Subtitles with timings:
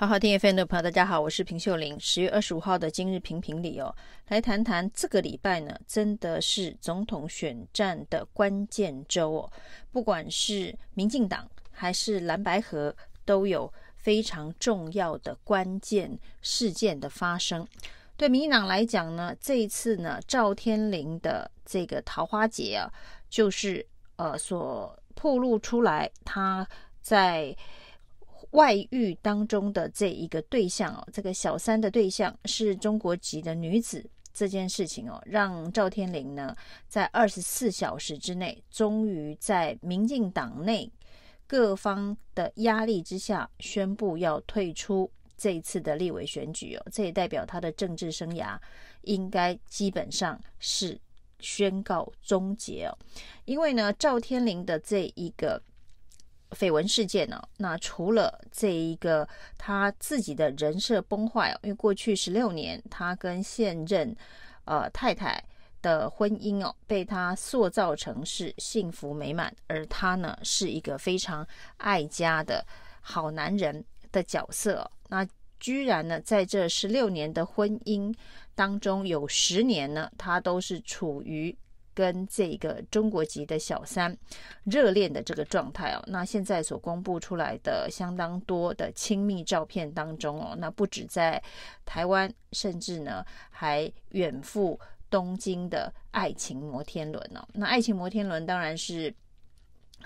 [0.00, 1.94] 好好听 FM 的朋友，大家好，我是平秀玲。
[2.00, 3.94] 十月二十五号的今日评评理哦，
[4.28, 9.52] 来谈谈这个礼拜呢，真的是总统选战的关键周哦。
[9.92, 17.68] 不管是民进党还是蓝白合，都有非常重要的关键事件的发生。
[18.16, 22.90] 对民进党来讲呢，这一次呢，赵天麟的这个桃花劫啊，
[23.28, 23.86] 就是
[24.16, 26.66] 呃所暴露出来他
[27.02, 27.54] 在。
[28.50, 36.56] 外遇当中的这一个对象哦，这个小三的对象是中国籍的女子，这件事情哦，让赵天麟呢
[36.88, 40.90] 在二十四小时之内，终于在民进党内
[41.46, 48.58] 各方的压力之下，宣布要退出这一次的立委选举哦，这也代表他的政治生涯
[49.02, 51.00] 应该基本上是
[51.38, 52.98] 宣告终结哦，
[53.44, 55.62] 因为呢，赵天麟的这一个。
[56.50, 57.40] 绯闻事件呢？
[57.58, 64.14] 那除了这一个他自己的人设崩坏哦，因为过去十六年他跟现任
[64.64, 65.42] 呃太太
[65.80, 72.66] 的婚姻哦，被他塑造成是幸福美满，而他呢是一个非常爱家的
[73.00, 74.90] 好男人的角色。
[75.08, 75.26] 那
[75.58, 78.14] 居然呢，在这十六年的婚姻
[78.54, 81.56] 当中，有十年呢，他都是处于。
[82.00, 84.16] 跟这个中国籍的小三
[84.64, 91.42] 热恋的这个状态哦，那现在所公布出来的相当多的亲密照片当中哦，那不止在
[91.84, 97.46] 台湾，甚至呢还远赴东京的爱情摩天轮哦。
[97.52, 99.14] 那爱情摩天轮当然是。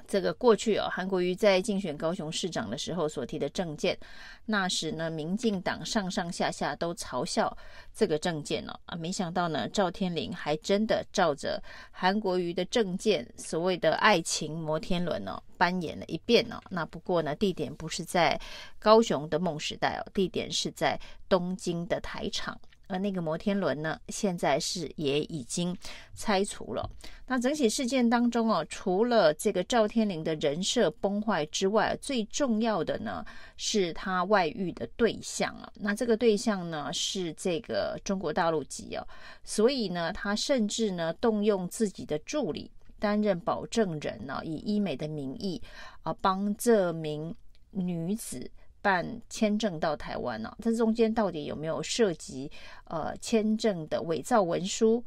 [0.06, 3.98] 这个过去哦，韩国瑜在竞选高雄市长的时候所提的政见，
[4.44, 7.56] 那时呢，民进党上上下下都嘲笑
[7.94, 16.60] 这个政见哦啊，没想到呢，赵天麟还真的照着韩国瑜的政见，所谓的爱情摩天轮哦，扮演了一遍哦。
[16.68, 18.38] 那不过呢，地点不是在
[18.78, 22.58] 高雄的梦时代哦，地点是在东京的台场。
[22.86, 25.76] 而那个摩天轮呢，现在是也已经
[26.14, 26.88] 拆除了。
[27.26, 33.24] 那整体事件当中哦，除了这个赵天麟的人设崩坏之外，最重要的呢
[33.56, 35.72] 是他外遇的对象啊。
[35.74, 39.06] 那这个对象呢是这个中国大陆籍哦，
[39.42, 45.60] 所以呢，他甚至呢动用自己的助理担任保证人呢，以医美的名义
[46.02, 47.34] 啊帮这名
[47.70, 48.50] 女子。
[48.84, 52.50] 办签证到台湾呢、这中间到底有没有涉及
[52.84, 55.02] 呃签证的伪造文书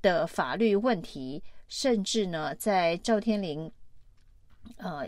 [0.00, 1.42] 的法律问题？
[1.68, 3.70] 甚至呢，在赵天麟
[4.78, 5.06] 呃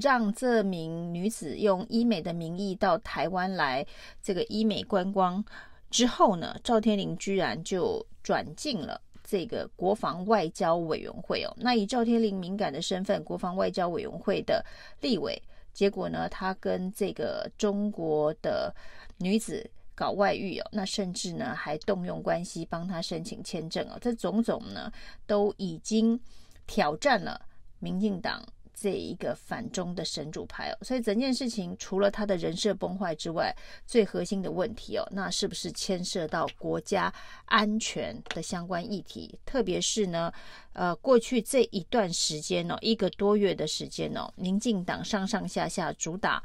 [0.00, 3.84] 让这名女子用医美的名义到台湾来
[4.22, 5.44] 这个医美观光
[5.90, 11.52] 之后呢，赵天麟居然就转进了这个国防外交委员会哦。
[11.58, 14.64] 那以赵天麟敏感的身份，国防外交委员会的
[15.00, 15.42] 立委。
[15.80, 18.70] 结果呢，他跟这个中国的
[19.16, 24.92] 女子搞外遇哦，那甚至呢还动用关系帮他申请签证哦，这种种呢
[25.26, 26.20] 都已经
[26.66, 27.40] 挑战了
[27.78, 28.46] 民进党。
[28.80, 33.54] 这一个反中的神主牌哦，所以整件事情除了他的人设崩坏之外，
[33.84, 37.12] 最核心的问题哦，那是不是牵涉到国家
[37.44, 39.38] 安全的相关议题？
[39.44, 40.32] 特别是呢，
[40.72, 46.42] 呃，过去这一段时间哦，一个多月的时间哦，民进党上上下下主打。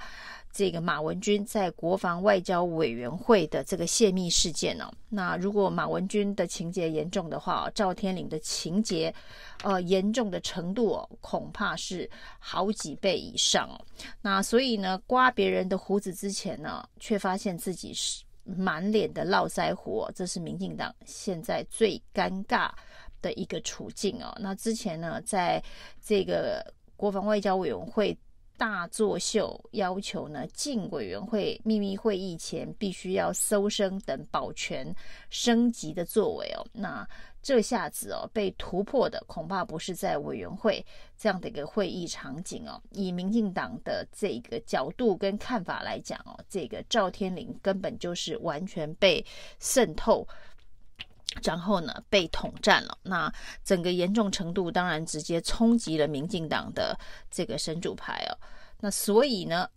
[0.56, 9.14] 这个马文君在国防外交委员会的这个泄密事件、哦，那如果马文君的情节严重的话，赵天麟的情节，
[9.64, 13.76] 呃，严重的程度，恐怕是好几倍以上哦。
[14.22, 22.72] 那所以呢，刮别人的胡子之前呢，却发现自己是满脸的络腮胡、哦，这是民进党现在最尴尬
[23.22, 24.34] 的一个处境哦。
[24.40, 25.62] 那之前呢，在
[26.02, 28.18] 这个国防外交委员会。
[28.58, 34.94] 大作秀，要求呢进委员会秘密会议前必须要搜身等保全
[35.30, 37.08] 升级的作为哦，那
[37.42, 40.84] 这下子哦被突破的恐怕不是在委员会
[41.18, 49.24] 这样的一个会议场景哦，以民进党的这个角度跟看法来讲哦，这个赵天麟根本就是完全被
[49.60, 50.28] 渗透。
[51.44, 52.98] 然后呢，被统战了。
[53.04, 53.32] 那
[53.64, 56.98] 整个严重程度当然直接冲击了民进党的
[57.30, 58.38] 这个神主牌哦。
[58.80, 59.70] 那所以呢，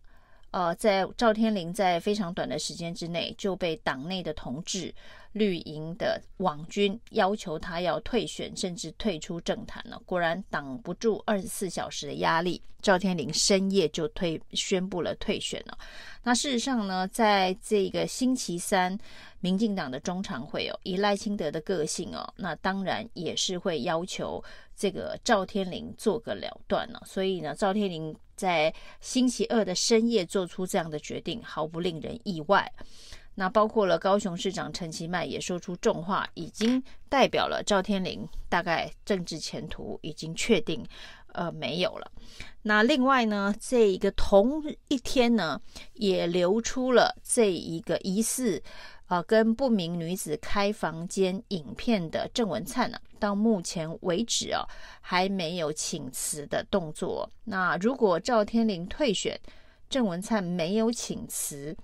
[0.50, 4.94] 呃，在赵天麟在非常短的时间之内就被党内的同志、
[5.32, 10.00] 绿营的网军要求他要退选，甚至退出政坛了。
[10.06, 15.76] 果然挡不住二十四小时的压力，赵天麟深夜就退宣布了退选了。
[16.22, 18.98] 那事实上呢，在这个星期三，
[19.40, 24.42] 民进党的中常会哦，以赖清德的个性哦，那当然也是会要求
[24.74, 27.02] 这个赵天麟做个了断了。
[27.04, 32.72] 所以呢，赵天麟在星期二的深夜做出这样的决定，毫不令人意外。
[33.34, 40.84] 那包括了高雄市长陈其迈也说出重话，已经代表了赵天麟大概政治前途已经确定，
[41.34, 42.10] 呃，没有了。
[42.62, 45.60] 那另外呢，这一个同一天呢，
[45.94, 48.60] 也流出了这一个疑似
[49.08, 54.64] 啊跟不明女子开房间影片的郑文灿呢，到目前为止啊，
[55.00, 57.28] 还没有请辞的动作。
[57.44, 59.38] 那如果赵天麟退选，
[59.90, 61.76] 郑文灿没有请辞。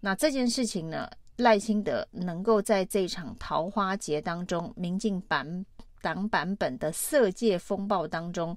[0.00, 5.66] 那这件事情呢，赖清德能够在这场桃花劫当中，民进版
[6.00, 8.56] 党版本的色戒风暴当中，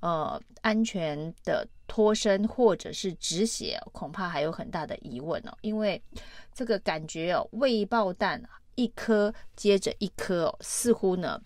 [0.00, 5.52] 呃，安全的脱身或者是止血，恐怕还有很大的疑问哦。
[5.60, 6.02] 因为
[6.58, 8.42] 这个感觉哦，未爆弹
[8.74, 11.40] 一颗接着一颗哦，似乎呢，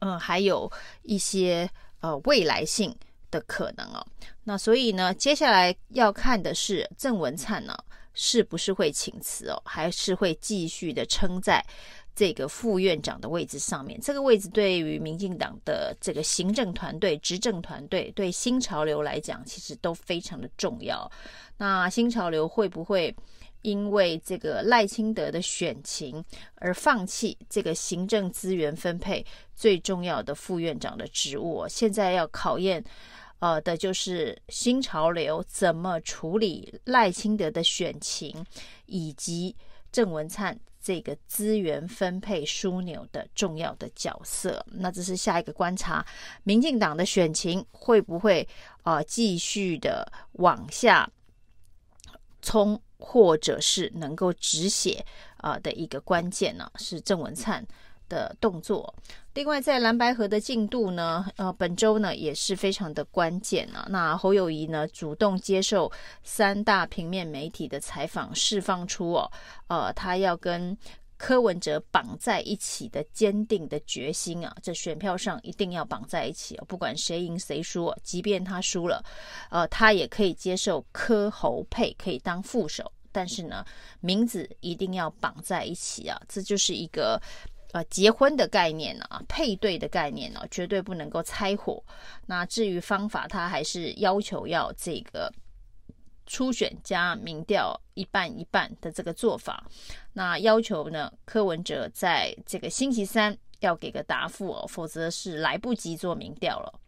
[0.00, 0.70] 嗯，还有
[1.02, 1.66] 一些
[2.00, 2.94] 呃未来性
[3.30, 4.06] 的可能哦。
[4.44, 7.74] 那所以呢，接下来要看的是郑文灿呢。
[8.20, 9.62] 是不是会请辞哦？
[9.64, 11.64] 还是会继续的撑在
[12.16, 13.96] 这个副院长的位置上面？
[14.00, 21.08] 这个位置对于民进党的这个行政团队、执政团队，对新潮流来讲，其实都非常的重要。
[21.56, 23.14] 那新潮流会不会
[23.62, 26.24] 因为这个赖清德的选情
[26.56, 29.24] 而放弃这个行政资源分配
[29.54, 31.66] 最重要的副院长的职务？
[31.68, 32.84] 现在要考验。
[33.40, 38.44] 呃的就是新潮流怎么处理赖清德的选情，
[38.86, 39.54] 以及
[39.92, 44.66] 郑文灿这个资源分配枢纽的重要的角色。
[44.72, 46.04] 那这是下一个观察，
[46.42, 48.44] 民进党的选情会不会
[48.82, 51.08] 呃继续的往下
[52.42, 55.04] 冲，或者是能够止血
[55.38, 56.70] 啊、的一个关键呢？
[56.76, 57.64] 是郑文灿
[58.08, 58.94] 的动作。
[59.34, 63.86] 另外，在蓝白河的进度呢，呃，本周呢也是非常的关键啊。
[63.88, 65.90] 那侯友谊呢主动接受
[66.24, 69.30] 三大平面媒体的采访，释放出哦，
[69.68, 70.76] 呃，他要跟
[71.18, 74.56] 柯文哲绑在一起的坚定的决心啊。
[74.62, 79.04] 这选票上一定要绑在一起啊，不管谁赢谁输，即便他输了，
[79.50, 83.62] 呃，他也可以接受柯侯配可以当副手，但是呢，
[84.00, 86.18] 名字一定要绑在一起啊。
[86.26, 87.20] 这就是一个。
[87.72, 91.84] 呃，结婚的概念，啊，配对的概念呢，绝对不能够拆伙。
[92.24, 95.30] 那至于方法，他还是要求要这个
[96.28, 99.66] 初选加民调一半一半的这个做法。
[100.12, 106.80] 那要求呢，柯文哲在这个星期三要给个答复哦，否则是来不及做民调了。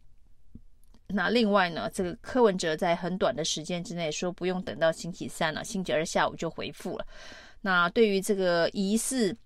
[1.08, 7.06] 那另外呢，这个柯文哲在很短的时间之内说不用等到星期三了，星期二下午就回复了。
[7.62, 9.36] 那对于这个疑似。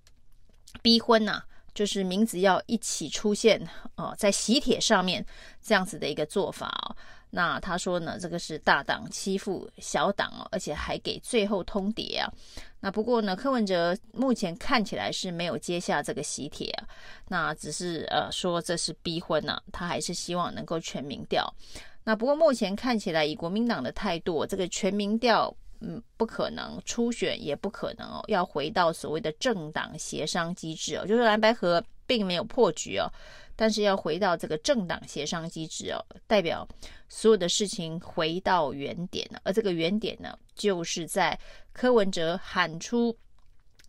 [0.82, 1.40] 逼婚呐、
[1.72, 3.64] 就是名字要一起出现
[3.94, 5.24] 哦、在喜帖上面
[5.62, 6.96] 这样子的一个做法哦。
[7.34, 12.30] 那他说呢，这个是大党欺负小党哦，而且还给最后通牒啊。
[12.78, 16.86] 那不过呢，柯文哲目前看起来是没有接下这个喜帖啊，
[17.28, 21.52] 那只是呃说这是逼婚呢、啊，他还是希望能够全民调。
[22.04, 25.54] 那不过目前看起来，以国民党的态度，这个全民调。
[25.86, 28.24] 嗯，不可能初选，也不可能哦。
[28.28, 33.06] 要回到所谓的政党协商机制哦，就是蓝白合并没有破局哦，
[33.56, 36.66] 但是要回到这个政党协商机制哦，代表
[37.08, 39.40] 所有的事情回到原点了。
[39.44, 41.38] 而这个原点呢，就是在
[41.72, 43.16] 柯文哲喊出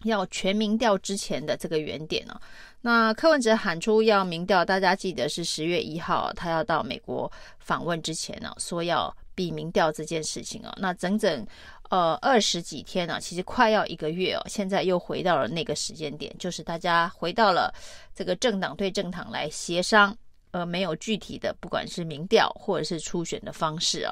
[0.04, 2.40] 要全民调之前的这个原点哦。
[2.82, 10.74] 那柯文哲喊出要民调，大家记得是十月一号，他要到美国访问之前呢，说要比民调这件事情哦。
[10.78, 11.46] 那整整。
[11.92, 14.42] 呃，二十几天啊，其实快要一个月哦。
[14.48, 17.72] 现在又回到了那个时间点，就是大家回到了
[18.16, 20.14] 这个政党对政党来协商，
[20.50, 24.12] 呃，没有具体的，不管是民调或者是初选的方式啊。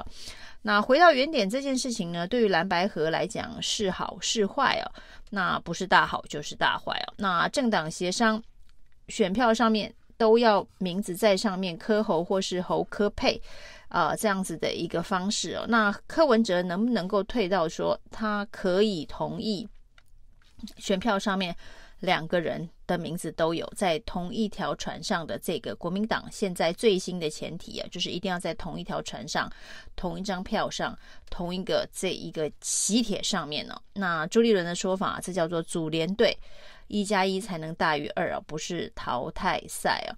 [0.62, 4.86] 那回到原点这件事情呢，对于蓝白河来讲是好是坏哦？
[5.30, 7.14] 那不是大好就是大坏哦。
[7.16, 8.40] 那政党协商
[9.08, 13.42] 选票上面都要名字在上面，柯侯或是侯柯配。
[13.94, 19.68] 啊、呃，这样子的一个方式哦，那柯文哲能不能够退到说他可以同意
[20.78, 21.54] 选票上面
[22.00, 29.48] 两个人的名字都有在同一条船上的这个国民党现在最新的前提啊，就是一定要在同一条船上、
[29.94, 30.98] 同一张票上、
[31.30, 33.82] 同一个这一个喜帖上面呢、哦？
[33.92, 36.36] 那朱立伦的说法，这叫做组联队，
[36.88, 40.10] 一加一才能大于二啊，不是淘汰赛啊。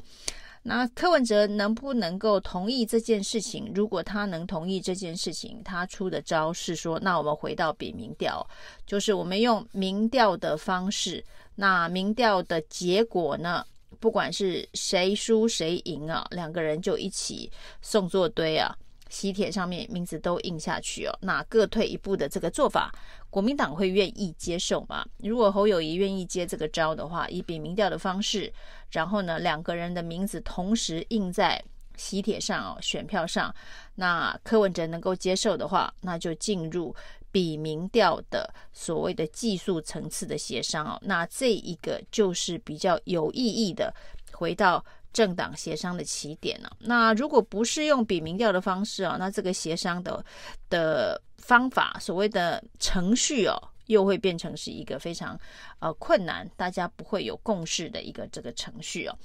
[0.67, 3.71] 那柯文哲能不能够同意这件事情？
[3.73, 8.45] 如果他能同意这件事情，他出的招是说，那我们回到比民调，
[8.85, 11.25] 就是我们用民调的方式。
[11.55, 13.65] 那民调的结果呢？
[13.99, 18.77] 不管是谁输谁赢啊，两个人就一起送作堆啊，
[19.09, 22.93] 喜帖上面名字都印下去哦，那各退一步的这个做法，
[23.31, 25.07] 国民党会愿意接受吗？
[25.19, 28.53] 如果侯友宜愿意接这个招的话，以比民调的方式，
[28.91, 31.63] 然后呢，两个人的名字同时印在
[31.97, 33.55] 喜帖上哦，选票上，
[33.95, 36.95] 那柯文哲能够接受的话，那就进入
[37.31, 43.95] 比民调的所谓的技术层次的协商哦，那这一个就是比较有意义的，
[44.33, 44.85] 回到。
[45.17, 46.69] 政党协商的起点呢？
[46.79, 50.23] 那如果不是用比民调的方式啊，那这个协商的
[50.69, 53.57] 的方法，所谓的程序哦，
[53.87, 55.41] 又会变成是一个非常
[55.79, 59.19] 呃困难，大家不会有共识的一个这个程序哦。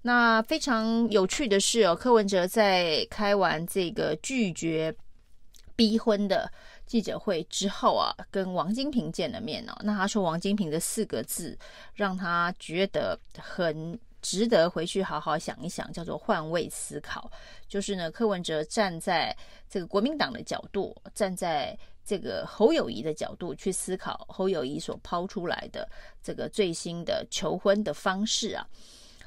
[0.00, 4.94] 那非常有趣的是哦，柯文哲在开完这个拒绝
[5.74, 6.48] 逼婚的
[6.86, 9.76] 记者会之后啊，跟王金平见了面哦。
[9.82, 11.58] 那他说王金平的四个字
[11.94, 13.98] 让他觉得很。
[14.26, 17.30] 值得回去好好想一想，叫做换位思考。
[17.68, 19.32] 就是呢，柯文哲站在
[19.70, 25.88] 这个国民党的角度，站在这个侯友谊的角度去思考侯友谊所抛出来的
[26.20, 28.66] 这个最新的求婚的方式啊。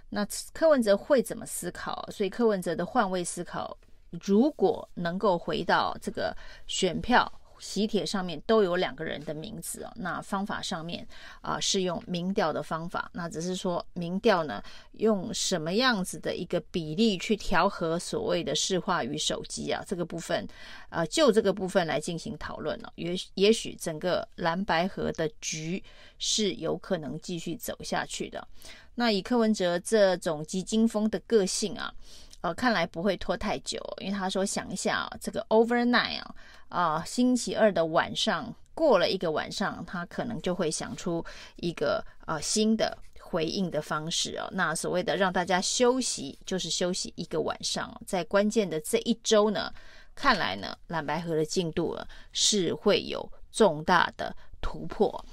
[0.10, 2.06] 那柯文哲会怎么思考？
[2.12, 3.78] 所以柯文哲的换位思考，
[4.20, 6.36] 如果能够回到这个
[6.68, 7.32] 选票。
[7.60, 11.08] 喜帖上面都有两个人的名字哦，那方法上面
[11.42, 14.64] 啊是用民调的方法，那只是说民调呢
[14.94, 20.48] 用什么样子的一个比例去调和所谓的市话与手机啊这个部分，
[20.90, 25.84] 啊就这个部分来进行讨论了，也也许整个蓝白河的局
[26.18, 28.48] 是有可能继续走下去的。
[28.96, 31.94] 那以柯文哲这种急惊风的个性啊。
[32.42, 36.36] 呃，看来不会拖太久，因为他说想一下啊，这个 overnight 啊，
[36.70, 41.24] 啊，星期二的晚上过了一个晚上，他可能就会想出
[41.58, 44.48] 一个呃新的回应的方式哦。
[44.54, 49.74] 那所谓的让大家休息，就是休息一个晚上，在关键的这一周呢，
[50.16, 55.26] 看来呢，蓝白河的进度啊是会有重大的突破。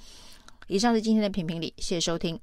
[0.66, 2.40] 以上是今天的评评理，谢谢收听。